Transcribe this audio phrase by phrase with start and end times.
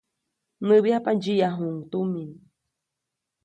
[0.67, 2.31] Näbyajpa, ndsyiʼyajuʼuŋ tumin.